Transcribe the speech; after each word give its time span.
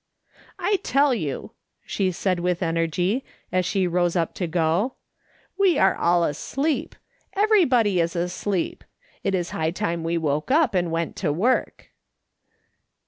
"I 0.57 0.77
tell 0.77 1.13
you," 1.13 1.51
she 1.85 2.11
said 2.11 2.39
with 2.39 2.63
energy, 2.63 3.23
as 3.51 3.67
she 3.67 3.85
rose 3.85 4.15
up 4.15 4.33
to 4.33 4.47
go," 4.47 4.95
we 5.59 5.77
are 5.77 5.95
all 5.95 6.23
asleep. 6.23 6.95
Everybody 7.33 7.99
is 7.99 8.15
asleep. 8.15 8.83
It 9.23 9.35
is 9.35 9.51
high 9.51 9.69
time 9.69 10.03
we 10.03 10.17
woke 10.17 10.49
up 10.49 10.73
and 10.73 10.89
went 10.89 11.15
to 11.17 11.31
work." 11.31 11.91